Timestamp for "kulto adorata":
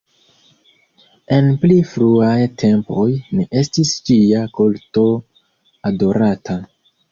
4.59-6.61